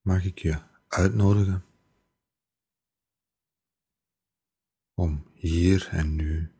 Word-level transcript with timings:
mag 0.00 0.24
ik 0.24 0.38
je 0.38 0.62
uitnodigen 0.88 1.64
om 4.94 5.30
hier 5.34 5.88
en 5.90 6.16
nu 6.16 6.52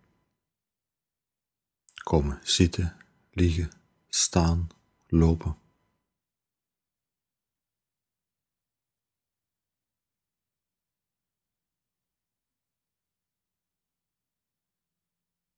komen 2.02 2.38
zitten, 2.42 2.96
liggen, 3.30 3.70
staan, 4.08 4.68
lopen. 5.06 5.58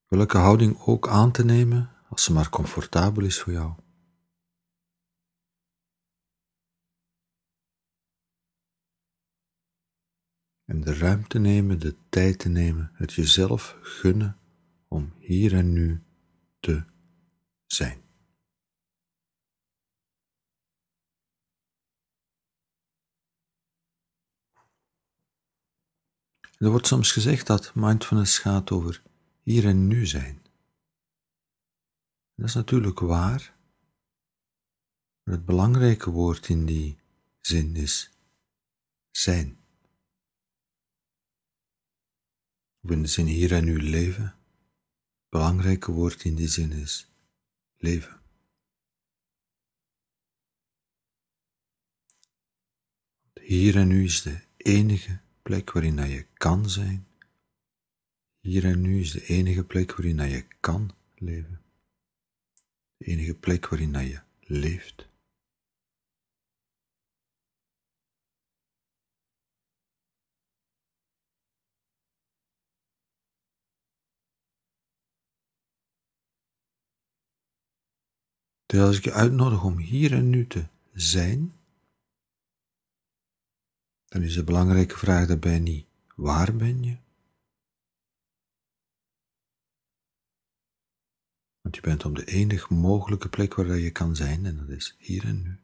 Welke 0.06 0.38
houding 0.38 0.78
ook 0.80 1.08
aan 1.08 1.32
te 1.32 1.44
nemen, 1.44 1.90
als 2.08 2.24
ze 2.24 2.32
maar 2.32 2.50
comfortabel 2.50 3.24
is 3.24 3.40
voor 3.40 3.52
jou. 3.52 3.74
En 10.72 10.80
de 10.80 10.94
ruimte 10.94 11.38
nemen, 11.38 11.78
de 11.78 11.96
tijd 12.08 12.38
te 12.38 12.48
nemen, 12.48 12.90
het 12.94 13.12
jezelf 13.12 13.78
gunnen 13.80 14.38
om 14.88 15.12
hier 15.18 15.54
en 15.54 15.72
nu 15.72 16.02
te 16.60 16.84
zijn. 17.66 18.02
Er 26.58 26.70
wordt 26.70 26.86
soms 26.86 27.12
gezegd 27.12 27.46
dat 27.46 27.74
mindfulness 27.74 28.38
gaat 28.38 28.70
over 28.70 29.02
hier 29.42 29.66
en 29.66 29.86
nu 29.86 30.06
zijn. 30.06 30.42
Dat 32.34 32.48
is 32.48 32.54
natuurlijk 32.54 33.00
waar, 33.00 33.56
maar 35.22 35.34
het 35.34 35.44
belangrijke 35.44 36.10
woord 36.10 36.48
in 36.48 36.66
die 36.66 36.98
zin 37.40 37.76
is 37.76 38.10
zijn. 39.10 39.61
De 42.84 43.06
zin 43.06 43.26
hier 43.26 43.52
en 43.52 43.64
nu 43.64 43.82
leven. 43.82 44.24
Het 44.24 45.28
belangrijke 45.28 45.92
woord 45.92 46.24
in 46.24 46.34
die 46.34 46.48
zin 46.48 46.72
is 46.72 47.08
leven. 47.76 48.20
Hier 53.40 53.76
en 53.76 53.88
nu 53.88 54.04
is 54.04 54.22
de 54.22 54.40
enige 54.56 55.20
plek 55.42 55.72
waarin 55.72 56.08
je 56.08 56.26
kan 56.34 56.70
zijn. 56.70 57.06
Hier 58.40 58.64
en 58.64 58.80
nu 58.80 59.00
is 59.00 59.10
de 59.10 59.26
enige 59.26 59.64
plek 59.64 59.94
waarin 59.94 60.28
je 60.30 60.44
kan 60.60 60.94
leven. 61.14 61.60
De 62.96 63.04
enige 63.04 63.34
plek 63.34 63.68
waarin 63.68 63.92
je 63.92 64.20
leeft. 64.40 65.08
Dus 78.72 78.80
als 78.80 78.96
ik 78.96 79.04
je 79.04 79.12
uitnodig 79.12 79.64
om 79.64 79.78
hier 79.78 80.12
en 80.12 80.30
nu 80.30 80.46
te 80.46 80.66
zijn, 80.92 81.60
dan 84.04 84.22
is 84.22 84.34
de 84.34 84.44
belangrijke 84.44 84.98
vraag 84.98 85.26
daarbij 85.26 85.58
niet 85.58 85.86
waar 86.16 86.56
ben 86.56 86.82
je? 86.82 86.98
Want 91.60 91.74
je 91.74 91.80
bent 91.80 92.04
op 92.04 92.14
de 92.14 92.24
enige 92.24 92.74
mogelijke 92.74 93.28
plek 93.28 93.54
waar 93.54 93.78
je 93.78 93.90
kan 93.90 94.16
zijn 94.16 94.46
en 94.46 94.56
dat 94.56 94.68
is 94.68 94.96
hier 94.98 95.24
en 95.24 95.42
nu. 95.42 95.60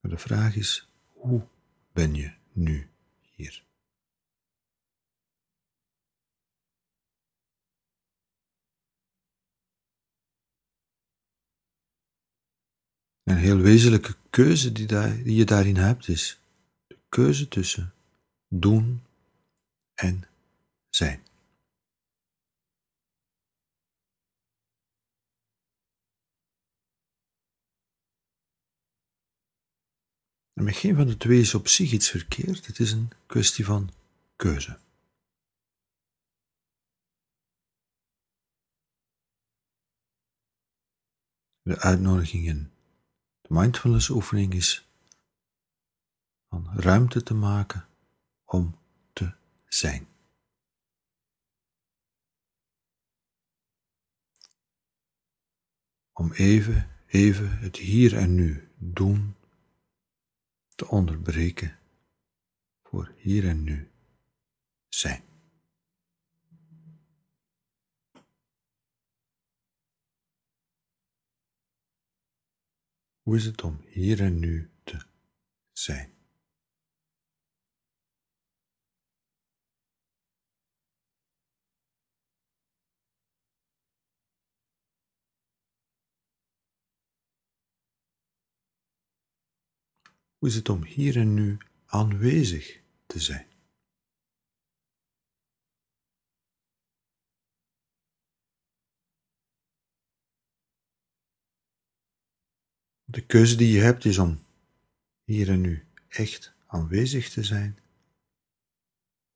Maar 0.00 0.10
de 0.10 0.18
vraag 0.18 0.56
is, 0.56 0.88
hoe 1.12 1.48
ben 1.92 2.14
je 2.14 2.34
nu 2.52 2.90
hier? 3.20 3.69
Een 13.30 13.36
heel 13.36 13.58
wezenlijke 13.58 14.16
keuze 14.30 14.72
die, 14.72 14.86
die 15.22 15.34
je 15.34 15.44
daarin 15.44 15.76
hebt 15.76 16.08
is 16.08 16.40
de 16.86 16.98
keuze 17.08 17.48
tussen 17.48 17.94
doen 18.48 19.02
en 19.94 20.24
zijn. 20.88 21.22
En 30.52 30.64
met 30.64 30.76
geen 30.76 30.96
van 30.96 31.06
de 31.06 31.16
twee 31.16 31.40
is 31.40 31.54
op 31.54 31.68
zich 31.68 31.92
iets 31.92 32.10
verkeerd, 32.10 32.66
het 32.66 32.78
is 32.78 32.92
een 32.92 33.10
kwestie 33.26 33.64
van 33.64 33.90
keuze. 34.36 34.78
De 41.62 41.78
uitnodigingen 41.78 42.72
mindfulness 43.50 44.10
oefening 44.10 44.54
is 44.54 44.88
van 46.48 46.70
ruimte 46.74 47.22
te 47.22 47.34
maken 47.34 47.86
om 48.44 48.78
te 49.12 49.32
zijn. 49.66 50.08
Om 56.12 56.32
even, 56.32 56.90
even 57.06 57.58
het 57.58 57.76
hier 57.76 58.16
en 58.16 58.34
nu 58.34 58.68
doen 58.76 59.34
te 60.74 60.88
onderbreken 60.88 61.78
voor 62.82 63.12
hier 63.16 63.48
en 63.48 63.62
nu 63.62 63.90
zijn. 64.88 65.29
Hoe 73.30 73.38
is 73.38 73.44
het 73.44 73.62
om 73.62 73.80
hier 73.86 74.20
en 74.20 74.38
nu 74.38 74.70
te 74.84 75.02
zijn? 75.72 76.12
Hoe 90.38 90.48
is 90.48 90.54
het 90.54 90.68
om 90.68 90.84
hier 90.84 91.16
en 91.16 91.34
nu 91.34 91.58
aanwezig 91.86 92.80
te 93.06 93.20
zijn? 93.20 93.49
De 103.10 103.26
keuze 103.26 103.56
die 103.56 103.72
je 103.72 103.80
hebt 103.80 104.04
is 104.04 104.18
om 104.18 104.40
hier 105.24 105.48
en 105.48 105.60
nu 105.60 105.84
echt 106.08 106.54
aanwezig 106.66 107.30
te 107.30 107.44
zijn, 107.44 107.78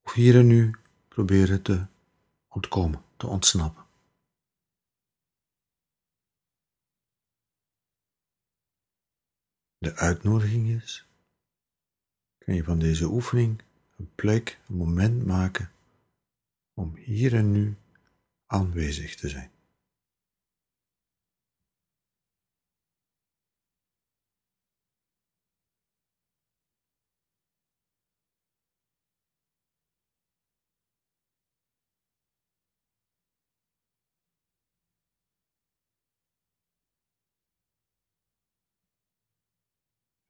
of 0.01 0.13
hier 0.13 0.35
en 0.35 0.47
nu 0.47 0.75
proberen 1.07 1.61
te 1.61 1.85
ontkomen, 2.47 3.03
te 3.17 3.27
ontsnappen. 3.27 3.85
De 9.77 9.95
uitnodiging 9.95 10.69
is, 10.69 11.05
kan 12.37 12.55
je 12.55 12.63
van 12.63 12.79
deze 12.79 13.05
oefening 13.05 13.61
een 13.97 14.15
plek, 14.15 14.59
een 14.67 14.75
moment 14.75 15.25
maken 15.25 15.71
om 16.73 16.95
hier 16.95 17.35
en 17.35 17.51
nu 17.51 17.75
aanwezig 18.45 19.15
te 19.15 19.29
zijn. 19.29 19.54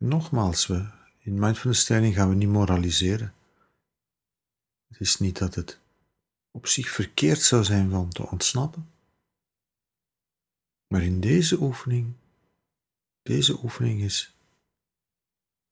Nogmaals, 0.05 0.67
we, 0.67 0.87
in 1.19 1.39
mindfulness 1.39 1.85
training 1.85 2.15
gaan 2.15 2.29
we 2.29 2.35
niet 2.35 2.49
moraliseren. 2.49 3.33
Het 4.87 4.99
is 4.99 5.19
niet 5.19 5.37
dat 5.37 5.55
het 5.55 5.79
op 6.51 6.67
zich 6.67 6.89
verkeerd 6.89 7.41
zou 7.41 7.63
zijn 7.63 7.89
van 7.89 8.09
te 8.09 8.29
ontsnappen. 8.29 8.89
Maar 10.87 11.03
in 11.03 11.19
deze 11.19 11.61
oefening, 11.61 12.13
deze 13.21 13.63
oefening 13.63 14.01
is 14.01 14.35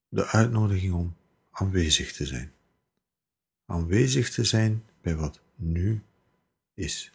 de 0.07 0.25
uitnodiging 0.25 0.94
om 0.94 1.15
aanwezig 1.51 2.13
te 2.13 2.25
zijn. 2.25 2.53
Aanwezig 3.65 4.30
te 4.30 4.44
zijn 4.44 4.85
bij 5.01 5.15
wat 5.15 5.41
nu 5.56 6.03
is. 6.74 7.12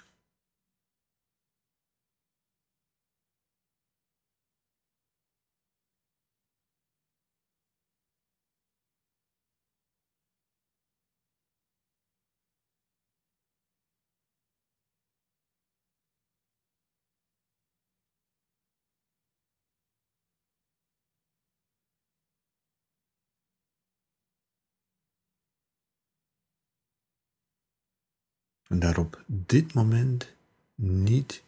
En 28.69 28.79
daar 28.79 28.99
op 28.99 29.25
dit 29.27 29.75
moment 29.75 30.35
niet 30.75 31.43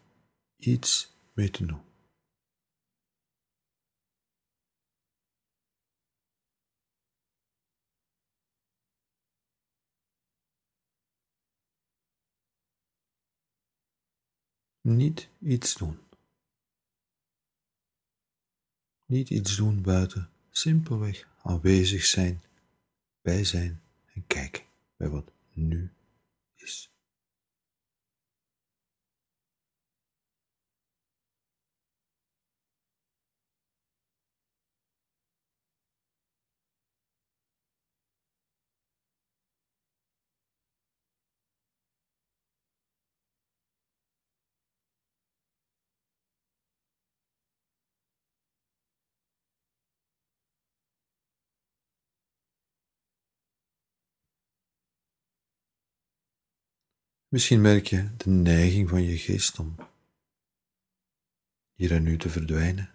iets 0.56 1.14
mee 1.32 1.50
te 1.50 1.66
doen. 1.66 1.82
Niet 14.80 15.28
iets 15.40 15.74
doen. 15.74 15.98
Niet 19.06 19.30
iets 19.30 19.56
doen 19.56 19.82
buiten, 19.82 20.30
simpelweg 20.50 21.28
aanwezig 21.42 22.04
zijn, 22.04 22.42
bij 23.22 23.44
zijn 23.44 23.82
en 24.14 24.26
kijken 24.26 24.64
bij 24.96 25.08
wat 25.08 25.32
nu 25.52 25.92
is. 26.56 26.90
Misschien 57.30 57.60
merk 57.60 57.86
je 57.86 58.16
de 58.16 58.30
neiging 58.30 58.88
van 58.88 59.02
je 59.02 59.18
geest 59.18 59.58
om 59.58 59.76
hier 61.74 61.92
en 61.92 62.02
nu 62.02 62.18
te 62.18 62.28
verdwijnen, 62.28 62.94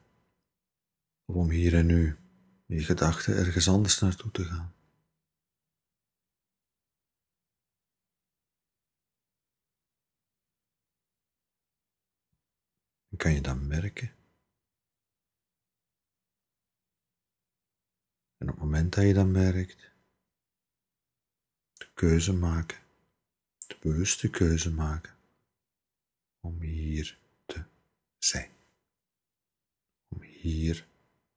of 1.25 1.35
om 1.35 1.49
hier 1.49 1.75
en 1.75 1.85
nu 1.85 2.17
je 2.65 2.83
gedachten 2.83 3.35
ergens 3.35 3.67
anders 3.67 3.99
naartoe 3.99 4.31
te 4.31 4.45
gaan. 4.45 4.75
Kan 13.17 13.33
je 13.33 13.41
dat 13.41 13.59
merken? 13.59 14.15
En 18.37 18.49
op 18.49 18.55
het 18.55 18.57
moment 18.57 18.93
dat 18.93 19.03
je 19.03 19.13
dat 19.13 19.27
merkt, 19.27 19.91
de 21.73 21.91
keuze 21.93 22.33
maken 22.33 22.84
bewuste 23.85 24.29
keuze 24.29 24.71
maken 24.71 25.13
om 26.39 26.61
hier 26.61 27.17
te 27.45 27.63
zijn, 28.17 28.49
om 30.07 30.21
hier 30.21 30.87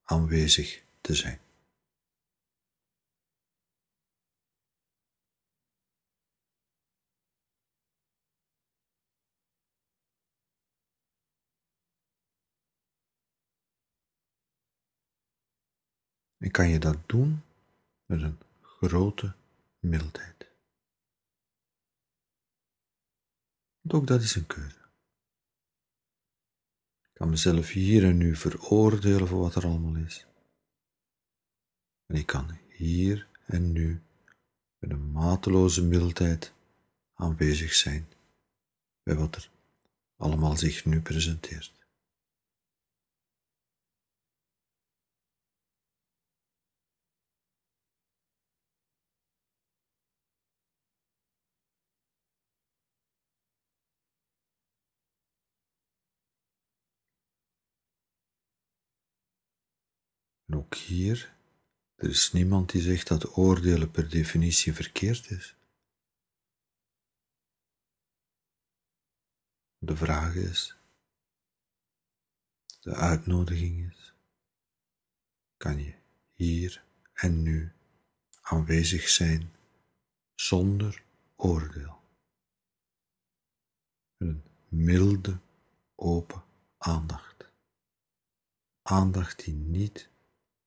aanwezig 0.03 0.83
te 1.01 1.15
zijn. 1.15 1.41
En 16.39 16.51
kan 16.51 16.69
je 16.69 16.79
dat 16.79 17.09
doen 17.09 17.43
met 18.07 18.23
een 18.23 18.39
grote 18.61 19.35
mildheid. 19.81 20.48
Ook 23.93 24.07
dat 24.07 24.23
is 24.23 24.35
een 24.35 24.47
keuze. 24.47 24.77
Ik 27.03 27.15
kan 27.15 27.31
mezelf 27.31 27.69
hier 27.69 28.05
en 28.05 28.17
nu 28.17 28.37
veroordelen 28.37 29.29
voor 29.29 29.41
wat 29.41 29.55
er 29.55 29.65
allemaal 29.65 29.97
is. 29.97 30.27
En 32.07 32.17
ik 32.17 32.27
kan 32.27 32.59
hier 32.69 33.27
en 33.47 33.73
nu 33.73 34.03
met 34.79 34.91
een 34.91 35.11
mateloze 35.11 35.85
mildheid 35.85 36.53
aanwezig 37.15 37.75
zijn 37.75 38.09
bij 39.03 39.15
wat 39.15 39.37
er 39.37 39.51
allemaal 40.17 40.57
zich 40.57 40.85
nu 40.85 41.01
presenteert. 41.01 41.78
Ook 60.69 60.75
hier, 60.75 61.35
er 61.95 62.09
is 62.09 62.33
niemand 62.33 62.71
die 62.71 62.83
zegt 62.83 63.09
dat 63.09 63.37
oordelen 63.37 63.91
per 63.91 64.09
definitie 64.09 64.75
verkeerd 64.75 65.31
is. 65.31 65.57
De 69.79 69.97
vraag 69.97 70.35
is, 70.35 70.77
de 72.81 72.95
uitnodiging 72.95 73.93
is, 73.93 74.15
kan 75.57 75.79
je 75.79 75.95
hier 76.33 76.85
en 77.15 77.43
nu 77.43 77.73
aanwezig 78.41 79.09
zijn 79.09 79.53
zonder 80.35 81.03
oordeel. 81.37 82.01
Met 84.17 84.29
een 84.29 84.43
milde, 84.69 85.41
open 85.95 86.45
aandacht. 86.79 87.51
Aandacht 88.83 89.45
die 89.45 89.55
niet 89.55 90.11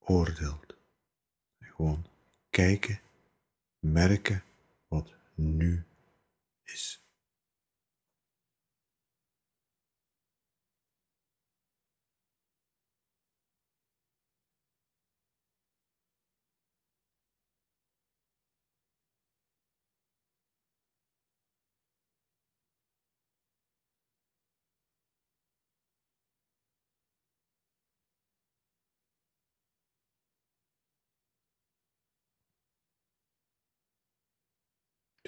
oordeelt. 0.03 0.75
Gewoon 1.60 2.05
kijken, 2.50 3.00
merken 3.79 4.43
wat 4.88 5.13
nu 5.36 5.86
is. 6.63 7.05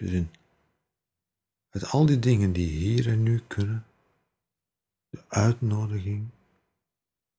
Dus 0.03 0.11
in, 0.11 0.31
uit 1.69 1.85
al 1.85 2.05
die 2.05 2.19
dingen 2.19 2.53
die 2.53 2.67
hier 2.67 3.07
en 3.07 3.23
nu 3.23 3.39
kunnen, 3.39 3.85
de 5.09 5.29
uitnodiging 5.29 6.29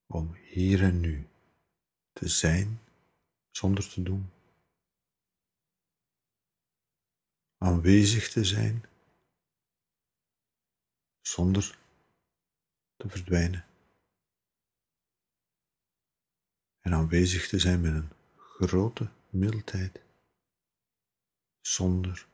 om 0.06 0.34
hier 0.34 0.82
en 0.82 1.00
nu 1.00 1.26
te 2.12 2.28
zijn 2.28 2.80
zonder 3.50 3.88
te 3.88 4.02
doen, 4.02 4.30
aanwezig 7.58 8.30
te 8.30 8.44
zijn 8.44 8.84
zonder 11.20 11.78
te 12.96 13.08
verdwijnen. 13.08 13.66
En 16.80 16.92
aanwezig 16.92 17.48
te 17.48 17.58
zijn 17.58 17.80
met 17.80 17.92
een 17.92 18.10
grote 18.36 19.10
mildheid 19.30 20.00
zonder 21.60 22.32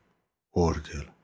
oordelen. 0.50 1.14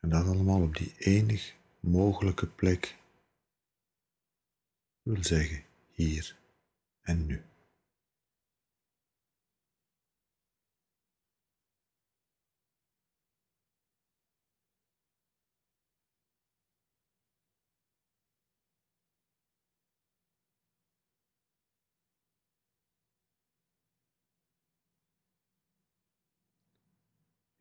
En 0.00 0.08
dat 0.08 0.26
allemaal 0.26 0.62
op 0.62 0.76
die 0.76 0.94
enig 0.98 1.56
mogelijke 1.80 2.46
plek 2.46 2.96
wil 5.02 5.24
zeggen 5.24 5.64
hier 5.90 6.38
en 7.00 7.26
nu. 7.26 7.44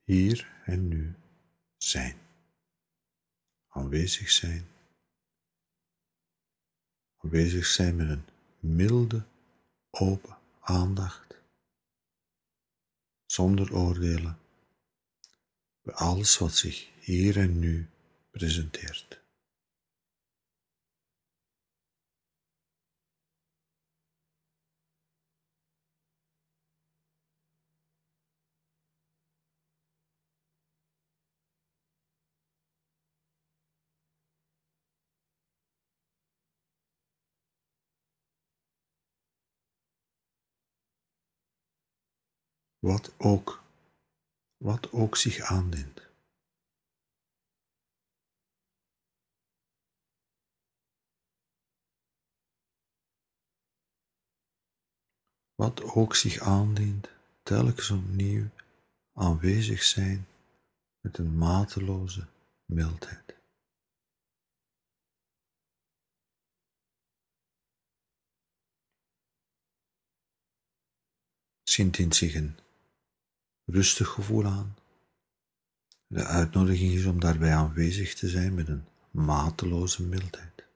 hier 0.09 0.51
en 0.65 0.87
nu 0.87 1.15
zijn, 1.77 2.17
aanwezig 3.67 4.29
zijn, 4.29 4.67
aanwezig 7.17 7.65
zijn 7.65 7.95
met 7.95 8.09
een 8.09 8.25
milde, 8.59 9.25
open 9.89 10.37
aandacht, 10.59 11.41
zonder 13.25 13.73
oordelen, 13.73 14.39
bij 15.81 15.93
alles 15.93 16.37
wat 16.37 16.55
zich 16.55 16.89
hier 16.99 17.37
en 17.37 17.59
nu 17.59 17.89
presenteert. 18.31 19.18
Wat 42.79 43.13
ook, 43.17 43.63
wat 44.57 44.91
ook 44.91 45.17
zich 45.17 45.39
aandient. 45.39 46.07
Wat 55.55 55.81
ook 55.81 56.15
zich 56.15 56.39
aandient, 56.39 57.09
telkens 57.43 57.89
opnieuw 57.89 58.50
aanwezig 59.13 59.83
zijn 59.83 60.27
met 61.00 61.17
een 61.17 61.38
mateloze 61.38 62.27
mildheid. 62.65 63.38
In 71.79 72.13
zich 72.13 72.36
een 72.36 72.57
rustig 73.71 74.07
gevoel 74.07 74.45
aan. 74.45 74.75
De 76.07 76.23
uitnodiging 76.23 76.93
is 76.93 77.05
om 77.05 77.19
daarbij 77.19 77.53
aanwezig 77.53 78.13
te 78.13 78.29
zijn 78.29 78.53
met 78.53 78.67
een 78.67 78.85
mateloze 79.11 80.03
mildheid. 80.03 80.67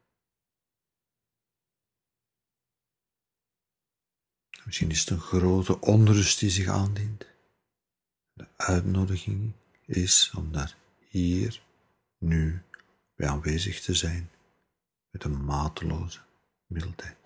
Misschien 4.65 4.89
is 4.89 4.99
het 4.99 5.09
een 5.09 5.19
grote 5.19 5.79
onrust 5.79 6.39
die 6.39 6.49
zich 6.49 6.67
aandient. 6.67 7.25
De 8.33 8.47
uitnodiging 8.55 9.53
is 9.85 10.31
om 10.35 10.51
daar 10.51 10.77
hier, 11.09 11.61
nu, 12.17 12.61
bij 13.15 13.27
aanwezig 13.27 13.81
te 13.81 13.93
zijn 13.93 14.29
met 15.09 15.23
een 15.23 15.45
mateloze 15.45 16.19
mildheid. 16.65 17.23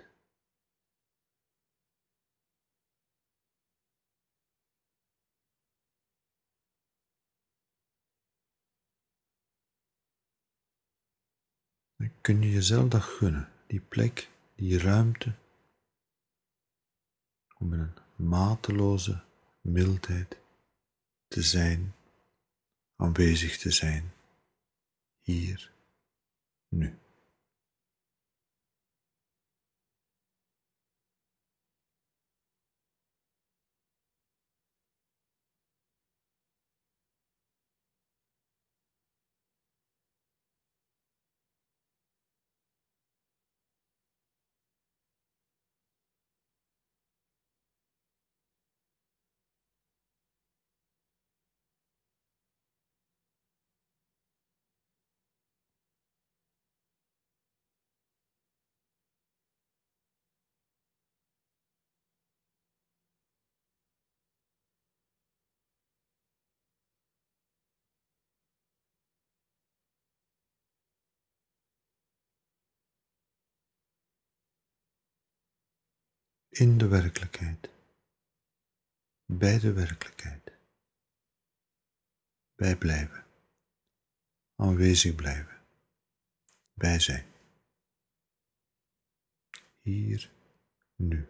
Dan 11.98 12.17
kun 12.28 12.42
je 12.42 12.52
jezelf 12.52 12.90
dat 12.90 13.04
gunnen, 13.04 13.50
die 13.68 13.80
plek, 13.80 14.30
die 14.56 14.80
ruimte, 14.80 15.34
om 17.58 17.74
in 17.74 17.80
een 17.80 18.28
mateloze 18.28 19.24
mildheid 19.62 20.38
te 21.28 21.42
zijn, 21.42 21.96
aanwezig 22.96 23.58
te 23.58 23.72
zijn, 23.72 24.14
hier, 25.20 25.72
nu. 26.70 26.98
In 76.60 76.78
de 76.78 76.88
werkelijkheid, 76.88 77.70
bij 79.26 79.60
de 79.60 79.74
werkelijkheid, 79.74 80.52
bij 82.56 82.78
blijven, 82.78 83.26
aanwezig 84.56 85.16
blijven, 85.16 85.62
bij 86.74 87.00
zijn. 87.00 87.26
Hier, 89.82 90.32
nu. 90.96 91.28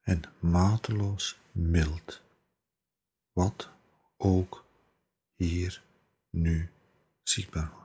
En 0.00 0.22
mateloos 0.40 1.38
mild, 1.52 2.22
wat 3.32 3.70
ook 4.16 4.66
hier, 5.34 5.82
nu 6.30 6.70
zichtbaar 7.22 7.70
wordt. 7.70 7.83